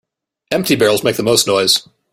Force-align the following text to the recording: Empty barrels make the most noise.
Empty 0.49 0.75
barrels 0.77 1.03
make 1.03 1.15
the 1.17 1.21
most 1.21 1.45
noise. 1.45 1.87